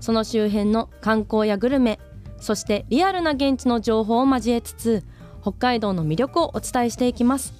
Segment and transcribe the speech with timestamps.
[0.00, 1.98] その周辺の観光やグルメ
[2.40, 5.04] そしてリアルな現地の情報を交えつつ
[5.42, 7.54] 北海道の魅力をお伝えしていきます。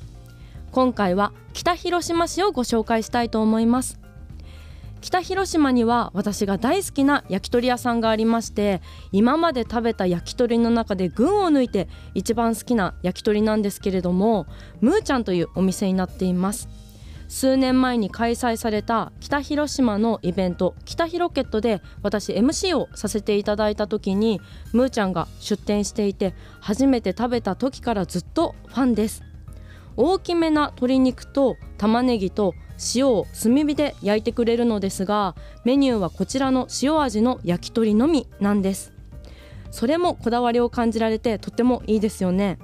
[0.73, 4.01] 今回は北広島市をご紹介したいと思います。
[5.01, 14.47] 北広島には私が大好きな焼き鳥屋さんがありまして今まで食べた焼き鳥の中で群を抜いて一番好きな焼き鳥なんですけれども
[14.81, 16.69] ムーちゃんというお店になっています。
[17.29, 24.41] 数年前に開催された北広島のイベント北広ケットで私 MC をさせていただいた時に
[24.73, 29.23] ムーちゃんが出店していて初めて食べた時からずっとファンです。
[29.97, 32.53] 大きめな鶏肉と玉ねぎと
[32.95, 35.35] 塩を炭火で焼いてくれるのですが
[35.65, 38.93] メニューはこちらの塩味の焼き鳥のみなんです。
[39.71, 42.59] それもこだわりを感じられてとってもいいですよね。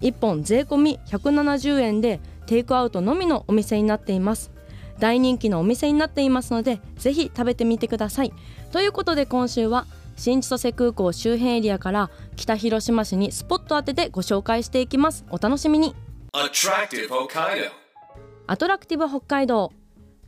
[0.00, 4.50] 1本税込170円でテイクアウトのみのお店になっています。
[4.98, 8.32] 大人気のお店になっていますのでぜひ食べてみてください。
[8.72, 15.26] ということで今週は新千歳空港周辺エリアから北広島市にスポット当ててご紹介していきます。
[15.30, 15.94] お楽しみに.
[16.32, 16.48] ア
[18.56, 19.72] トラクティブ北海道。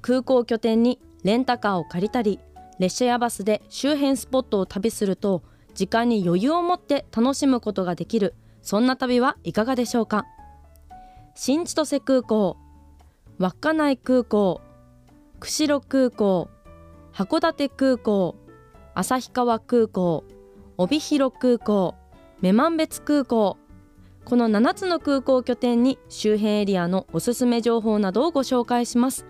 [0.03, 2.39] 空港拠点にレンタカーを借りたり
[2.79, 5.43] 列車やバスで周辺スポットを旅すると
[5.75, 8.35] 時間に余裕を持って楽しむことができる。
[8.63, 10.27] そんな旅はいかがでしょうか？
[11.41, 12.57] 新千歳空港
[13.39, 14.61] 稚内空港
[15.39, 16.49] 釧路空港
[17.13, 18.35] 函館空港
[18.97, 20.25] 旭川空港
[20.79, 21.95] 帯広空港
[22.43, 23.57] 女満別空港。
[24.25, 29.25] この7つの空港拠点に周辺エリアのおすすめ情報などをご紹介します。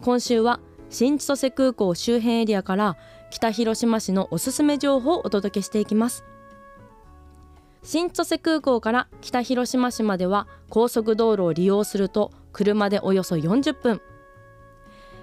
[0.00, 0.58] 今週は
[0.88, 2.96] 新千歳空港周辺エリアから
[3.30, 6.24] 北広島市のおすすめ情報をお届けしていきます。
[7.82, 14.00] 新千歳空港から北広島市までは高速道路を利用すると車でおよそ40分。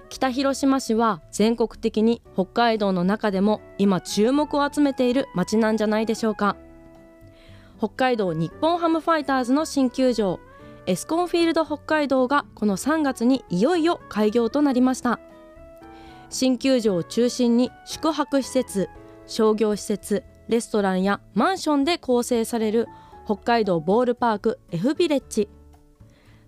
[0.08, 6.56] 北広島市は全国的に北海道の中でも今注目を集めている街なんじゃないでしょうか。
[7.78, 10.40] 北海道日本ハムファイターズの新球場
[10.86, 15.20] エスコンフィールド北海道がこの3月にいよいよ開業となりました。
[16.30, 18.88] 新球場を中心に宿泊施設
[19.26, 22.88] 商業施設レストランやマンションで構成される
[23.24, 25.48] 北海道ボールパーク F ビレッジ。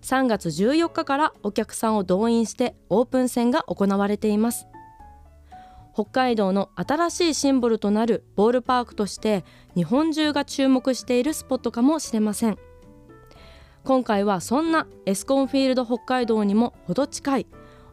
[0.01, 4.65] 3月14日からお客さんを動員してオープン戦が行われています。
[5.93, 9.43] 北海道の新しいシンボルとなるボールパークとして
[9.75, 12.57] 日本中が注目しているスポットかもしれません。
[13.83, 17.47] 今回はそんなエスコンフィールド北海道にもほど近い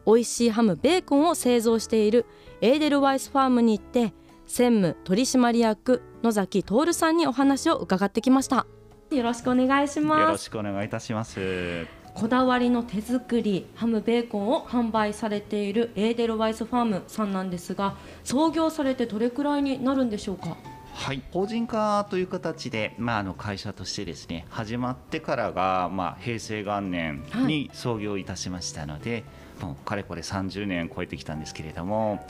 [0.07, 2.25] 美味しいハムベーコンを製造している
[2.61, 4.15] エーデルワイスファームに行って
[4.49, 8.67] 専務取締役野崎徹さんにお話を伺ってきました。
[9.11, 11.87] よろしくお願いしよろますしくお願いいたします。
[12.15, 20.57] こだわりの手作りハムベーコンを販売されているエーデルワイスファームさんなんですが創業されてどれくらいになるんでしょうか？
[20.95, 29.23] はい、法人化という形で、まあ、あの会社としてですね始まってからが、まあ、平成元年に創業いたしましたので、
[29.61, 32.25] もうかれこれ30年超えてきたんですけれども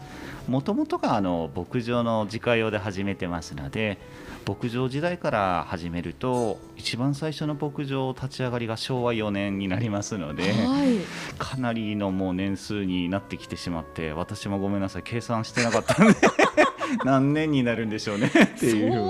[0.49, 3.99] もともとがあの牧場の自家用で始めてますので
[4.47, 10.53] 牧場時代から始めると一番最初の牧場立ち上がりが昭和4年になりますので。
[10.53, 10.99] はい
[11.39, 16.15] かなりのもう年数になってきてしまって私もごめんなさい計算してなかったんで
[17.05, 19.03] 何年になるんでしょうねっていう。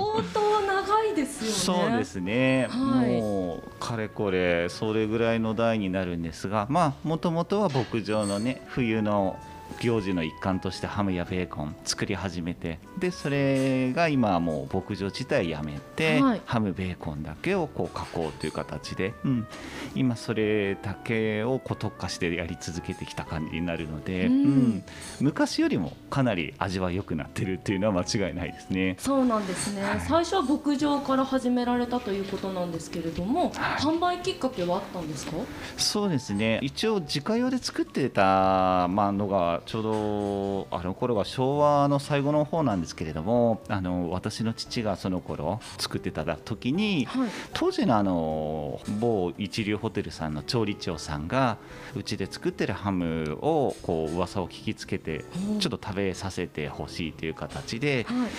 [1.09, 1.89] いですよね。
[1.89, 3.21] そうですね、はい。
[3.21, 9.37] もうかれこれそれぐらいの代になるんですがまあもともとは牧場のね冬の
[9.79, 16.41] 行事の一環としてハムやベーコン作り始めてでそれが今はもう牧場自体やめて、はい。
[16.45, 19.47] ハムベーコンだけをこう加工という形で、うん、
[19.95, 24.33] 今それだけをこう特化してやり続けてきた感じになるので、うん。
[24.33, 24.83] うん。
[25.21, 28.95] 昔よりもかなり味は良くなってるっていうのは間違いないですね。
[28.99, 30.01] そうなんですね、はい。
[30.01, 33.51] 最初は牧場から始められたということなんですけれども、はい。
[33.79, 35.33] 販売きっかけはあったんですか？
[35.77, 36.59] そうですね。
[36.61, 47.29] 一応自家用で作ってた、まあ、のがちょうどあの頃が昭和の最後の方なんですけれどもあの私の父がその頃作ってた時にはい。
[47.53, 51.57] 当時のあの某一流ホテルさんの調理長さんが
[51.95, 55.25] うちで作ってるハムをこう噂を聞きつけて
[55.59, 58.29] ちょっと食べさせてほしいという形ではい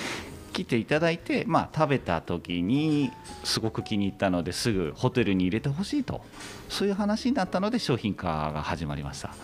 [0.51, 3.11] 来ていただいて、まあ、食べた時に
[3.45, 6.21] すごく気に入ったのですぐホテルに入れてほしいと。
[6.71, 9.35] そういう話になったので商品化が始まりました。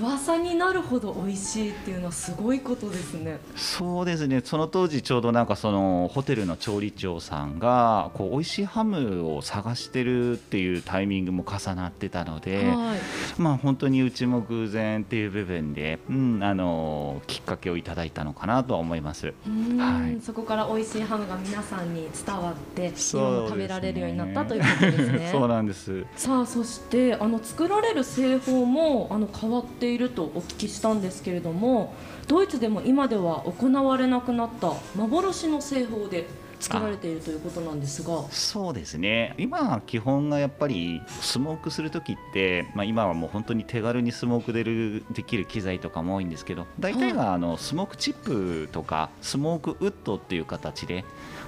[0.00, 3.38] 噂になるほど美味しいっていうのはすごいことですね。
[3.56, 4.40] そうですね。
[4.44, 12.98] その当時ちょうどなんかそのホテルの調理長さんがこう美味しいハムを探してるっていうタイミングも重なってたので、はい。
[13.38, 19.34] まあ本当にうちも偶然っていう部分で、うん、あのきっかけをいただいたのかなとは思います。
[19.78, 20.22] はい。
[20.22, 25.28] そこから美味しいハムが皆さんに伝わって今も食べられるようになったということですね。
[25.30, 26.06] そうなんです。
[26.16, 31.92] さあそしてあの作られる製法もあの変わっているとお聞きしたんですけれども
[32.26, 36.26] ドイツでも今では行われなくなった幻の製法で
[36.60, 38.24] 作られているということなんですが。
[38.30, 39.34] そうですね。
[39.38, 51.04] 今基本がやっぱりスモークする時って、まあ、今はもう本当に手軽にスモークでるできる機材とかも多いんですけど大体があのスモークチップとかスモークウッドっていう形で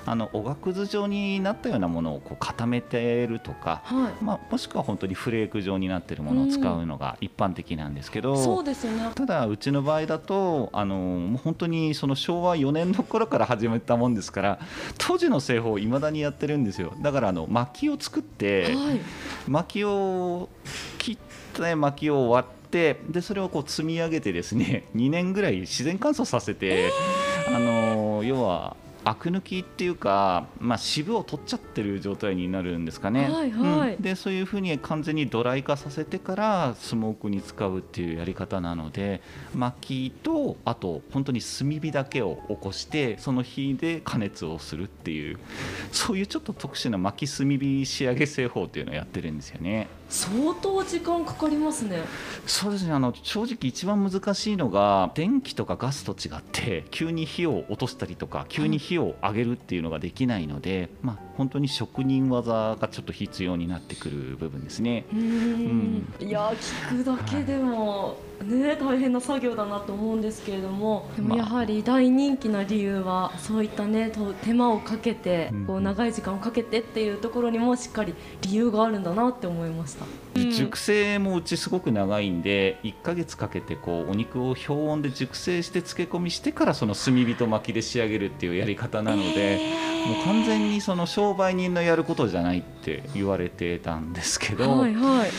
[0.07, 4.25] あのおがくず状になったようなものをこう固めてるとか、はい。
[4.25, 8.37] まあ、もしくは本当にフレーク状になってるものを使うのが一般的なんですけど。
[8.37, 9.11] そうですよね。
[9.15, 14.59] ただうちの場合だとあのもう本当にその昭和4年の頃から始めたもんですから
[14.99, 16.95] 当時の製法をいまだにやってるんですよ。
[17.01, 19.01] だからあの薪を作ってはい。
[19.49, 20.49] 薪を
[20.99, 26.91] 切って薪を割ってでそれをこう積み上げてですね 2年ぐらい自然乾燥させて、
[27.49, 33.95] あの要はアク抜きっていうか、まあ、渋を取っちゃってる状態になるんですかね、はいはい。
[33.95, 34.03] うん。
[34.03, 39.23] でそういうふうに完全にドライ化させてからスモークに使うっていうやり方なので
[39.55, 45.39] 薪とあと本当に炭火だけを起こしてその火で加熱をするっていう
[45.93, 49.89] そういうちょっと特殊な薪炭火仕上げ製法っていうのをやってるんですよね。
[50.11, 52.03] 相当時間かかりますね。
[52.45, 52.93] そうですね。
[52.93, 65.07] あの正直一番難しいのが電気とかガスと違って急に火を落としたりとか急に火を上げるっていうのができないので、まあ、本当に職人技がちょっと必要になってくる部分ですね。
[65.13, 71.09] うーんいや聞くだけでも、ね大変な作業だなと思うんですけれども。
[71.17, 71.39] でもまあ。
[71.39, 80.05] やはり大人気な理由はそういったねと手間をかけてうんこう長い時間をかけてっていうところにもしっかり理由があるんだなって思いました。
[80.37, 80.51] うん。
[80.51, 89.61] 熟成もうちすごく長いんで1ヶ月かけてこうお肉を氷温で熟成して漬け込みしてからその炭火と薪で仕上げるっていうやり方なので、
[90.07, 95.31] もう完全にその商売人のやることじゃないって言われてたんですけど、はいはい。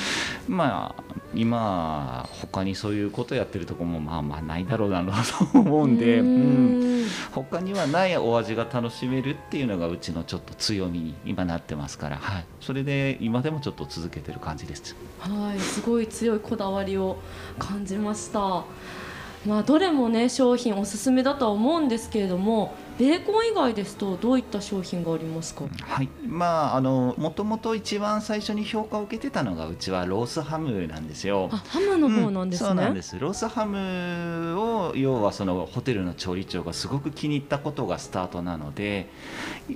[0.47, 6.91] まあ今他にそういうことやってるとこもまあまあないだろうなと思うんで、うん
[7.31, 14.95] 他にはないお味が楽しめるっていうのがうちのちょっと強みに今なってますから、はい、それで今でもちょっと続けてる感じです。
[15.19, 17.17] はい、すごい強いこだわりを
[17.57, 18.65] 感じました。
[19.45, 31.49] まあ、どれもね商品おすすめだとは思うんですけれどもベーコン以外ですとどういった商品がありますか、はい、まああのもともと一番最初に評価を受けてたのがうちはロースハムなんですよ。
[31.51, 33.17] あハムの方なんですね、うんそうなんです。
[33.19, 39.09] ロースハムを要はそのホテルの調理長がすごく気に入ったことがスタートなので、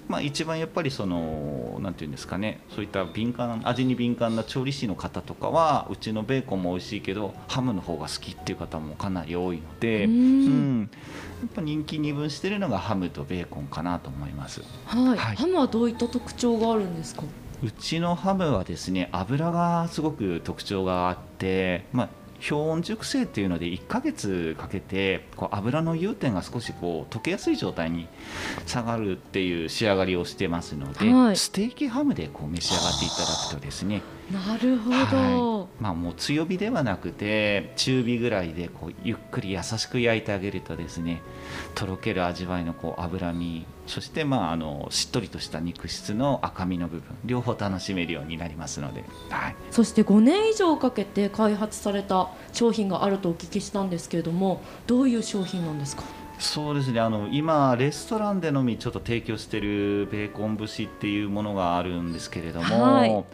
[0.07, 2.61] まあ、一番やっぱりそのなんていうんですかね。
[2.75, 10.81] そういった敏感味に敏感な調理師の方とかはうちのベーコンも美味しいけどハムの方が好きっていう方もかなり多いので、ううん。
[10.81, 10.89] ん
[11.41, 14.61] やっぱ人気二分してるのがハムとベーコンかなと思います。
[14.85, 15.35] はい、はい。
[15.35, 17.23] ハムはどういった特徴があるんですか？
[17.63, 22.09] うちのハムはですね油がすごく特徴があって、まあ、
[22.41, 28.07] 氷温熟成っていうので1ヶ月かけてこう油の融点が少しこう溶けやすい状態に
[28.65, 31.37] 下がるっていう仕上がりをしてますので、はい。
[31.37, 34.01] ステーキハムでこう召し上がっていただくとですね。
[34.31, 35.81] なるほど、はい。
[35.81, 41.21] まあ、もう強火ではなくて中火ぐらいでこうゆっくり優しく焼いてあげるとですね
[41.75, 56.03] とろける味わいのこう脂身そしてまああのしっとりとした肉質の赤身の部分両方楽しめるようになりますので、はい、そして5年以上かけて開発された商品があるとお聞きしたんですけれどもどういう商品なんですか？
[56.39, 56.99] そうですね。
[56.99, 63.25] あの今レストランでのみちょっと提供しているベーコン節っていうものがあるんですけれども、はい。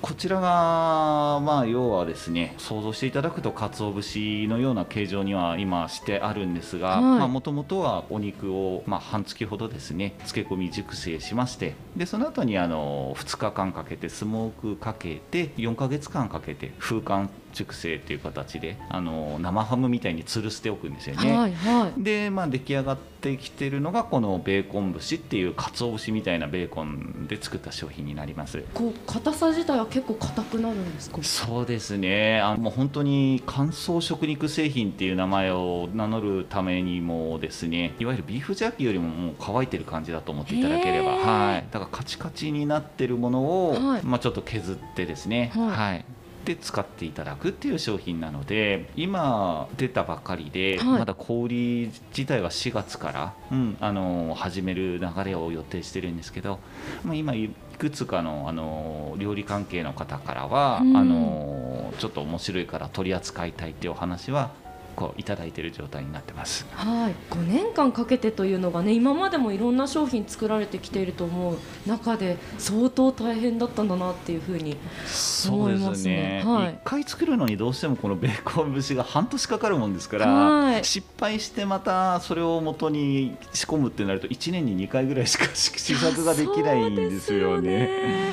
[0.00, 7.28] こちらがまあ要はですね想像していただくと鰹節のような形状には今してあるんですがはい。
[7.28, 21.36] もともとはお肉を、まあ、半月ほどですね漬け込み熟成しましてでその後にあの2日間かけてスモークかけて4ヶ月間かけて風乾熟成っていう形であの生ハムみたいに吊るしておくんですよね。
[21.36, 22.02] はいはい。
[22.02, 28.64] で、まあ、出来上がってきてるのがこのベーコン節っていう鰹節みたいなベーコンで作った商品になります。
[28.74, 31.22] こう硬さ自体は結構硬くなるんですか？
[31.22, 32.40] そうですね。
[32.40, 41.12] あもう本当に乾燥食肉製品っていう名前を名乗るためにもですねいわゆるビーフジャーキーよりももう乾いてる感じだと思っていただければ。
[41.12, 41.66] はい。
[41.70, 44.02] だからカチカチになってるものを、はい。
[44.02, 45.52] まあ、ちょっと削ってですね。
[45.54, 45.68] はい。
[45.68, 46.04] はい
[46.44, 50.98] で使っていただくっていう商品なので今出たばっかりで、はい。
[51.00, 56.58] まだ小売り自体は4月から、うん、あの始める流れを予定してるんですけど、
[57.04, 60.96] まあ、今いくつかのあの料理関係の方からは、うん。
[60.96, 64.50] あのちょっと面白いから取り扱いたいっていうお話は
[64.94, 66.66] こういただいている状態になってます。
[66.72, 76.44] はい、5年間かけてというのがね今までもいろんな商品作られてきていると思う中で相当大変だったんだなっていうふうにそうで思いますすねね。
[76.44, 88.32] はい一回作るのにどうしてもこのベーコン節が半年かかるもんですから、はい失敗してまたそれを元に仕込むってなると1年に2回ぐらいしか試作ができないんですよね。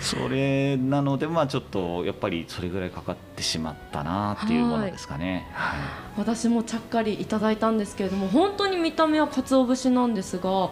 [0.00, 5.46] それなのでまあちょっとやっぱりそれぐらいかかってしまったなっていうものですかね。
[5.52, 5.78] はい
[6.18, 10.70] 私もちゃっかりいただいたんですけれども本当に見た目は鰹節なんですが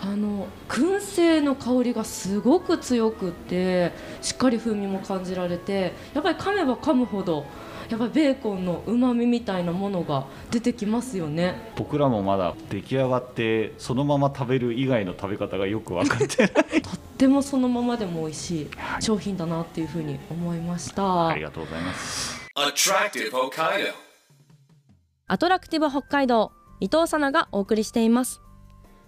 [0.00, 3.92] あの燻製の香りがすごく強くって
[4.22, 7.44] しっかり風味も感じられてやっぱり噛めば噛むほど
[7.88, 11.72] やっぱりベーコンの旨味みたいなものが出てきますよね。
[11.76, 21.28] 僕らもまだ出来上がってそのまま食べる以外の食べ方がよく分かってない とってもそのままでも美味しいはい商品だなっていうふうに思いました。
[21.28, 22.48] ありがとうございます。
[22.56, 24.08] Attractive Hokkaido.
[25.30, 28.40] アトラクティブ北海道伊藤さながお送りしています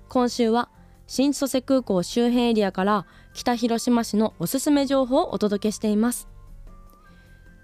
[0.08, 0.68] 今週は
[1.06, 6.28] 新千歳空港周辺エリアから北広島市のおすすめ情報をお届けしています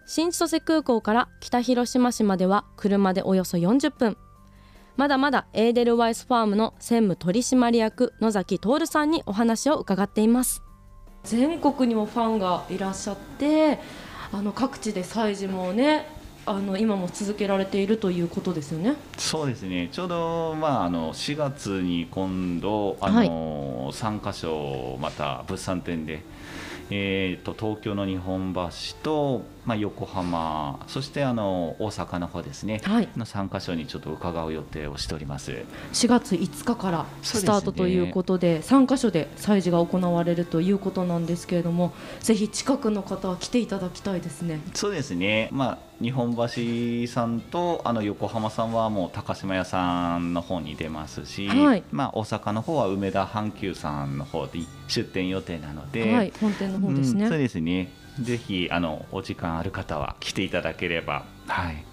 [0.09, 4.17] 新千歳空港から北広島市までは車でおよそ40分。
[4.97, 10.63] まだまだエーデルワイスファームの専務取締役野崎徹さんにお話を伺っています。
[11.25, 13.81] 全国にもファンがいらっしゃって
[14.33, 16.07] あの各地で催事もね
[16.47, 18.95] あの今も続けられているということですよね。
[19.19, 19.89] そうですね。
[19.91, 26.23] ちょうど、まあ、あの4月に今度あの、3か所また物産展で、
[26.91, 28.71] えー、と東京の日本橋
[29.03, 35.65] と、まあ、横浜そしてあの大阪の方ですね、はいの3か所にちょっと伺う予定をしております。
[35.93, 44.61] 4月5日からスタートということで3カ所で催事が行われるということなんですけれどもぜひ近くの方は来ていただきたいですね。
[44.75, 51.83] そうですね、まあ、日本橋さんとあの横浜さんはもう高島屋さんの方に出ますし、はい。
[51.91, 57.25] まあ、大阪の方は梅田阪急さんの方で出店予定なので、はい本店の方ですね。
[57.25, 57.93] うんそうですね。
[58.21, 61.85] ぜひあのお時間ある方は来ていただければはい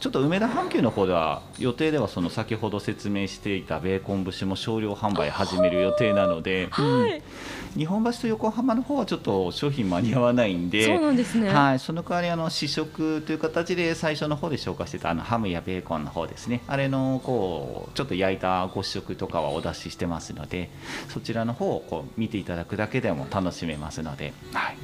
[0.00, 11.50] ちょっと梅田阪急の方では予定ではその先ほど説明していたベーコン節も少量販売始める予定なので、はい、日本橋と横浜の方はちょっと商品間に合わないんでそうなんですね。
[11.50, 16.62] はい、その代わりあの試食という形で最初の方で紹介してたあのハムやベーコンの方ですね。
[16.66, 20.70] あれのこうちょっと焼いたご試食とかはお出ししてますので
[21.08, 24.76] そちらの方をこう見ていただくだけでも楽しめますので、はい、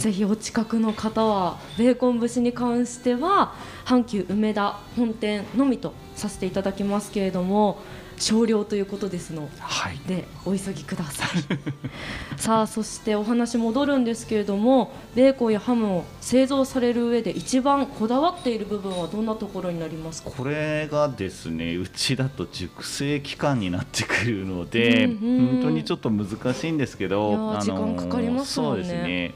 [0.00, 3.54] ぜひお近くの方はベーコン節に関しては
[3.84, 7.78] 阪急梅田本店のみとさせていただきますけれども
[8.16, 11.42] 少量ということですのはい、でお急ぎください。
[12.40, 20.30] さあそしてお話戻るんですけれどもベーコンやハムを製造される上で一番こだわっている部分はどんなところになりますか？
[20.30, 25.46] これがですねうちだと熟成期間になってくるので、うんうん。
[25.46, 29.34] 本当にちょっと難しいんですけど時間かかりますもんねね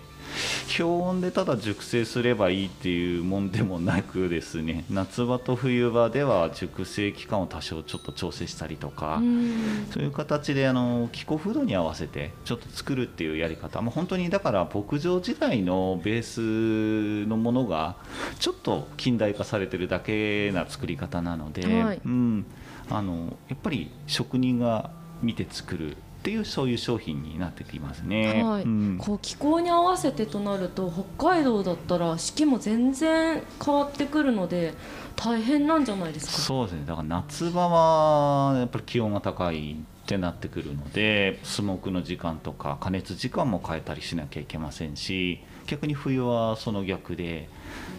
[0.76, 4.84] 氷温でただ熟成すればいいっていうもんでもなくですね。
[4.90, 9.86] 夏場と冬場では熟成期間を多少ちょっと調整したりとか、うん。
[9.92, 17.96] そういう形であの気候風土に合わせてちょっと作るっていうやり方、まあ、本当にだから牧場時代のベースのものが
[18.38, 22.00] ちょっと近代化されてるだけな作り方なので、はい。
[22.04, 22.46] うん、
[22.90, 24.90] あのやっぱり職人が
[25.22, 28.43] 見て作るっていうそういう商品になってきますね。
[28.43, 28.62] はい。
[28.62, 28.99] うん。
[28.99, 34.73] こう気候に合わせてとなると北海道だったら四季も全然変わってくるので
[35.16, 36.33] 大変なんじゃないですか？
[36.33, 36.85] そうですね。
[36.87, 47.50] だから夏場はやっぱり気温が高いってなってくるのでスモークの時間とか加熱時間も変えたりしなきゃいけませんし逆に冬はその逆で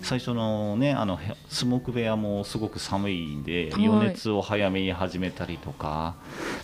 [0.01, 3.88] 最初のねあのへスモーク部屋もすごく寒いんではい。
[3.88, 6.15] 余熱を早めに始めたりとか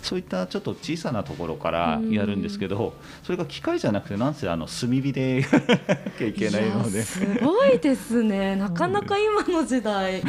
[0.02, 8.56] そういったちょっと小さなところからやるんですけどそれが機械じゃなくてなんせあの炭火でやらなきゃいけないのでやすごいですね。
[8.56, 10.22] なかなか今の時代。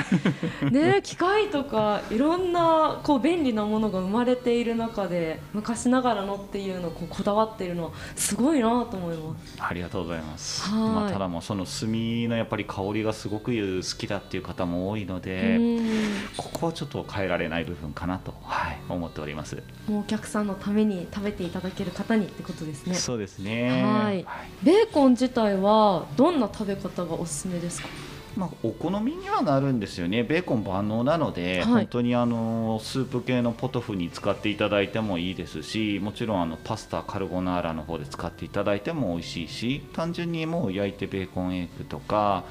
[0.71, 9.57] ね機械とかいろんなこう便利なものが生まれている中で昔ながらのっていうのをこうこだわっているのはすごいなと思います。
[9.59, 10.79] ありがとうございます、はい。
[10.81, 16.03] まあ、ただもうその炭のやっぱり香りがすごく好きだっていう方も多いのでうん。
[16.37, 19.61] ここはちょっと変えられない部分かなと、はい、思っております。
[19.87, 22.95] もうお客さんのために食べていただける方にってことですね。
[22.95, 23.83] そうですね。
[23.83, 24.25] はい。
[24.63, 27.87] ベーコン自体はどんな食べ方がおすすめですか？
[28.35, 31.65] まあ、お好みにはなるんですよね、ベーコン万能なので、はい。
[31.65, 42.43] 本当にあのスープ系のポトフに使っていただいてもいいですし、もちろんあのパスタ、カルボナーラの方で使っていただいても美味しいし、単純にもう焼いてベーコンエッグとか、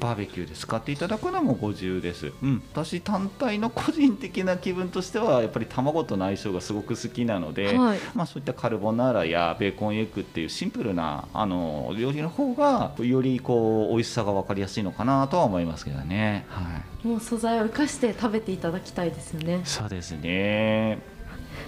[0.00, 2.32] バーベキューで使っていただくのもご自由です。
[2.42, 7.98] うん、私、単体の個人的な気分としては、やっぱり卵との相性がすごく好きなので、はい。
[8.14, 16.46] まあ、そういったカルボナーラやベーコンエッグっていうシンプルなあの料理の方がよりこう美味しさが分かりやすいのかなとは思いますけどね。
[16.48, 20.98] はい、もう素材を生かして食べていただきたいですよねそうですね。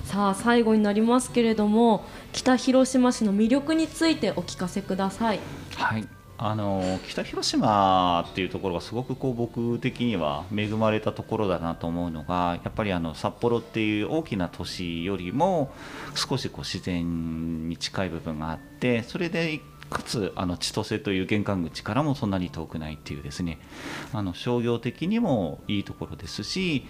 [0.04, 5.40] さあ最後になりますけれども北広島市の魅力についてお聞かせください
[5.76, 6.08] はい。
[6.42, 15.70] あの北広島っていうところがすごくこう僕的には恵まれたところだなと思うのがやっぱりあの札幌っていう大きな都市よりも
[16.14, 23.58] 少しこう自然に近い部分があってそれでかつあの千歳という玄関口からもそんなに遠くないっていうですね。
[24.12, 26.86] あの商業的にもいいところですし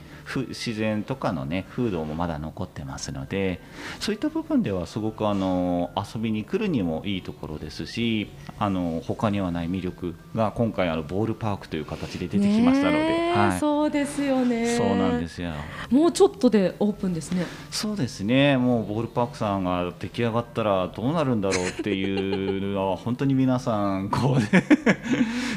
[0.49, 3.61] 自然とかのね風土もまだ残ってますので
[3.99, 14.77] そういった部分ではすごくあの遊びに来るにもいいところですしあの他にはない魅力が今回あのボールパークという形で出てきましたので、はい、そうですよね。
[14.77, 15.51] そうなんですよ。
[15.91, 17.45] もうちょっとでオープンですね。
[17.71, 24.65] そうですね、もうボールパークさんが出来上がったらどうなるんだろうっていうのは、本当に皆さん、こうね、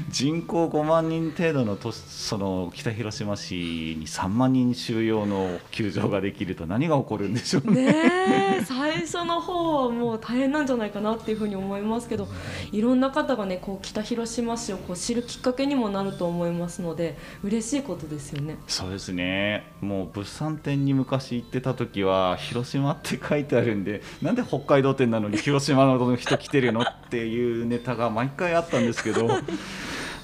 [0.10, 8.64] 人口5万人程度の都市その北広島市に3万人収容の球場ができると、何が起こるんでしょうね。
[8.64, 12.28] 最初の方はもう大変なんじゃないかなっていうふうに思いますけど
[12.72, 18.58] いろんな方がねこう北広島市をこう知るきっかけにもなると思いますので嬉しいことですよね。
[18.68, 29.28] そうですねもう物産展に昔行ってた時は広島って書いてあるんでなんで北海道店なのに広島の人来てるのっていうネタが毎回あったんですけど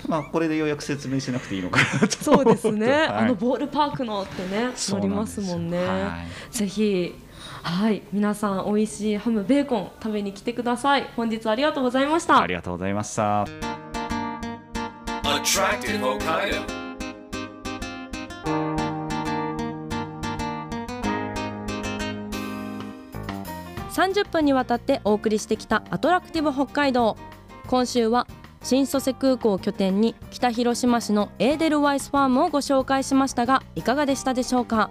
[0.10, 2.18] まあこれでようやく説明しなくていいのかなと。
[2.18, 3.08] そうですね、 はい。
[3.10, 5.78] あのボールパークのってね乗りますすもんね。
[5.78, 6.18] は
[6.52, 6.54] い。
[6.54, 7.16] ぜひ
[7.62, 8.02] はい。
[8.12, 11.08] 皆さん美味しいハムベーコン食べに来てください。
[11.16, 12.42] 本日ありがとうございました。
[12.42, 13.46] ありがとうございました。
[15.24, 16.80] Attractive Hokkaido.
[24.00, 27.18] 30分にわたってお送りしてきたアトラクティブ北海道
[27.68, 28.28] 今週は
[28.62, 34.90] 新千歳空港を拠点に北広島市のエーデルワイスファームをご紹介しましたがいかがでしたでしょうか？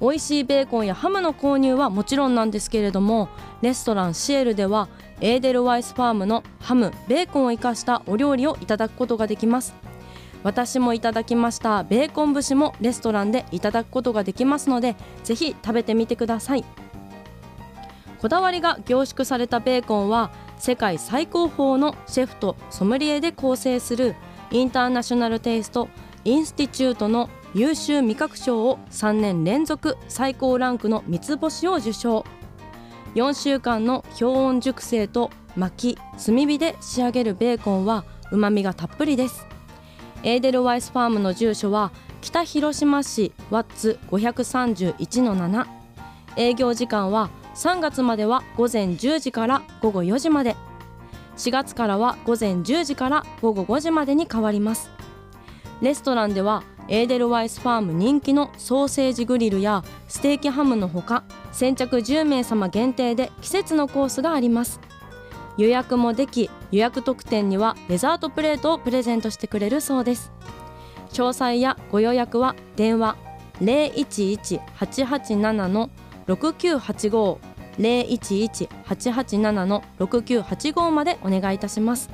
[0.00, 3.28] 美味しいベーコンやハムの購入はもちろんなんですけれども
[3.60, 4.88] レストランシエルでは
[5.20, 9.74] エーデルワイスファームのハムベーコンを生かしたお料理をいただくことができます。
[10.42, 16.64] 私もいただきましたベーコン節もレストランでいただくことができますのでぜひ食べてみてください。
[18.20, 20.32] こだわりが凝縮されたベーコンは
[20.62, 24.14] 世界最高峰のシェフとソムリエで構成する
[24.52, 25.88] インターナショナルテイスト
[26.24, 32.24] インスティチュートの優秀味覚賞を3年連続最高ランクの三つ星を受賞。
[33.16, 39.44] 4週間の氷温熟成と薪炭火で仕上げるベーコンはうまみがたっぷりです。
[40.22, 45.66] エーデルワイスファームの住所は北広島市ワッツ531-7
[46.36, 50.56] 営業時間は3月までは午前10時から午後4時まで。
[51.36, 54.90] 4月からは午前10時から午後5時までに変わります。
[55.80, 64.80] レストランではエーデルワイスファーム人気のソーセージグリルやステーキハムのほか先着10名様限定で季節のコースがあります。
[65.58, 70.32] 予約もでき予約特典にはデザートプレートをプレゼントしてくれるそうです。
[71.12, 73.16] 詳細やご予約は電話
[73.60, 75.90] 011887の
[76.26, 77.38] 6985
[77.78, 82.10] 011887の6985までお願いいたします。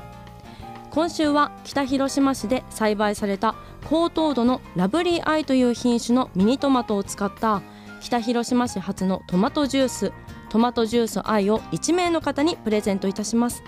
[0.91, 3.55] 今週は北広島市で栽培された
[3.89, 7.63] 高糖度のラブリーアイという品種のミニトマトを使った
[8.01, 10.13] 北広島市初のトマトジュース
[10.49, 13.63] トマトジュースアイを1名の方にプレゼントいたします。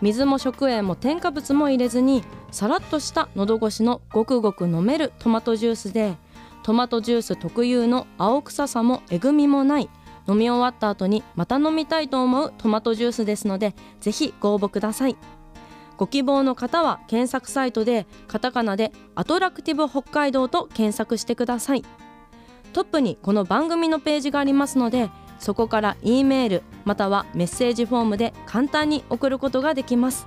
[0.00, 6.16] 水も食塩も添加物も入れずにさらっとした喉越しのごくごく飲めるトマトジュースで
[6.62, 9.88] トマトジュース特有の青臭さもえぐみもない。
[10.28, 15.16] 飲み終わった後にまた飲みたいと思うトマトジュースですのでぜひご応募ください。
[15.96, 21.84] ご希望の方は検索サイトでカタカナでアトラクティブ北海道と検索してください。
[22.72, 30.26] トップにこの番組のページがありますのでそこから E メールまたはメッセージフォームで簡単に送ることができます。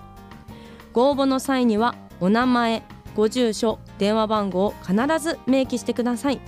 [0.92, 2.84] ご応募の際にはお名前
[3.16, 6.42] ご住所電話番号を必ず明記してください。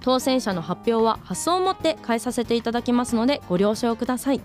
[0.00, 4.40] 当選者の発表は発送をもって返させていただきますのでご了承ください。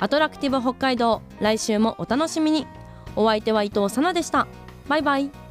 [0.00, 2.66] アトラクティブ北海道来週もお楽しみに。
[3.14, 4.48] お相手は伊藤さなでした。
[4.88, 5.47] バイバイ。